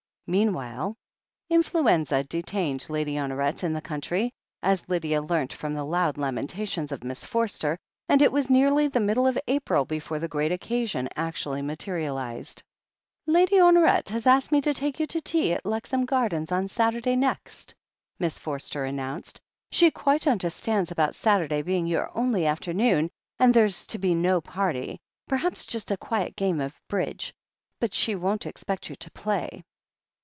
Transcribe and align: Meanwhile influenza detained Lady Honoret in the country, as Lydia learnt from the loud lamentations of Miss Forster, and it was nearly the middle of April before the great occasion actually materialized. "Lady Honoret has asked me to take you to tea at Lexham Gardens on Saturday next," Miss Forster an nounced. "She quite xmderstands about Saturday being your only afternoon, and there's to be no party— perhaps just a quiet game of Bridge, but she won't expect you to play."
Meanwhile 0.27 0.95
influenza 1.49 2.23
detained 2.23 2.89
Lady 2.89 3.15
Honoret 3.15 3.65
in 3.65 3.73
the 3.73 3.81
country, 3.81 4.31
as 4.63 4.87
Lydia 4.87 5.21
learnt 5.21 5.51
from 5.51 5.73
the 5.73 5.83
loud 5.83 6.17
lamentations 6.17 6.93
of 6.93 7.03
Miss 7.03 7.25
Forster, 7.25 7.77
and 8.07 8.21
it 8.21 8.31
was 8.31 8.49
nearly 8.49 8.87
the 8.87 9.01
middle 9.01 9.27
of 9.27 9.37
April 9.49 9.83
before 9.83 10.19
the 10.19 10.29
great 10.29 10.53
occasion 10.53 11.09
actually 11.17 11.61
materialized. 11.61 12.63
"Lady 13.27 13.57
Honoret 13.57 14.07
has 14.07 14.25
asked 14.25 14.53
me 14.53 14.61
to 14.61 14.73
take 14.73 15.01
you 15.01 15.07
to 15.07 15.19
tea 15.19 15.51
at 15.51 15.65
Lexham 15.65 16.05
Gardens 16.05 16.49
on 16.49 16.69
Saturday 16.69 17.17
next," 17.17 17.75
Miss 18.17 18.39
Forster 18.39 18.85
an 18.85 18.95
nounced. 18.95 19.37
"She 19.69 19.91
quite 19.91 20.21
xmderstands 20.21 20.91
about 20.91 21.13
Saturday 21.13 21.61
being 21.61 21.87
your 21.87 22.09
only 22.17 22.45
afternoon, 22.45 23.09
and 23.37 23.53
there's 23.53 23.85
to 23.87 23.97
be 23.99 24.15
no 24.15 24.39
party— 24.39 25.01
perhaps 25.27 25.65
just 25.65 25.91
a 25.91 25.97
quiet 25.97 26.37
game 26.37 26.61
of 26.61 26.73
Bridge, 26.87 27.33
but 27.81 27.93
she 27.93 28.15
won't 28.15 28.45
expect 28.45 28.89
you 28.89 28.95
to 28.95 29.11
play." 29.11 29.65